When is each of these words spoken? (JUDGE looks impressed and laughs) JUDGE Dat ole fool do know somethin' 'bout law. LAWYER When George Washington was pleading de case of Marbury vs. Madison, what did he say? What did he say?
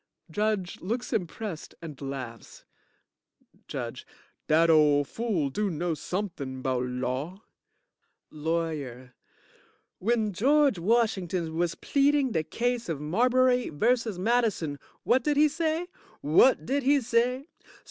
(JUDGE 0.31 0.81
looks 0.81 1.13
impressed 1.13 1.75
and 1.79 2.01
laughs) 2.01 2.65
JUDGE 3.67 4.03
Dat 4.47 4.67
ole 4.71 5.03
fool 5.03 5.51
do 5.51 5.69
know 5.69 5.93
somethin' 5.93 6.63
'bout 6.63 6.87
law. 6.87 7.43
LAWYER 8.31 9.13
When 9.99 10.33
George 10.33 10.79
Washington 10.79 11.55
was 11.55 11.75
pleading 11.75 12.31
de 12.31 12.41
case 12.41 12.89
of 12.89 12.99
Marbury 12.99 13.69
vs. 13.69 14.17
Madison, 14.17 14.79
what 15.03 15.23
did 15.23 15.37
he 15.37 15.47
say? 15.47 15.85
What 16.21 16.65
did 16.65 16.81
he 16.81 16.99
say? 16.99 17.49